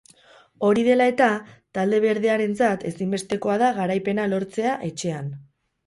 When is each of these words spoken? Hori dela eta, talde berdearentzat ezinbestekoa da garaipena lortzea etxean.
Hori 0.67 0.85
dela 0.87 1.05
eta, 1.11 1.27
talde 1.79 2.01
berdearentzat 2.07 2.89
ezinbestekoa 2.93 3.61
da 3.67 3.71
garaipena 3.79 4.29
lortzea 4.35 4.77
etxean. 4.93 5.35